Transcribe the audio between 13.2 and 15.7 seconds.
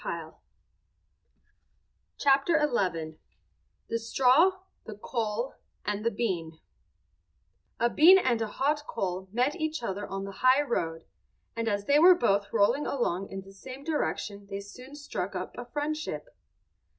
in the same direction they soon struck up a